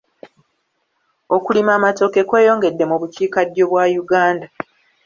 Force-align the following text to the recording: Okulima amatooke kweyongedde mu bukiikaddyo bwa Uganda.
Okulima 1.35 1.71
amatooke 1.77 2.21
kweyongedde 2.29 2.83
mu 2.91 2.95
bukiikaddyo 3.01 3.65
bwa 3.71 3.85
Uganda. 4.01 4.47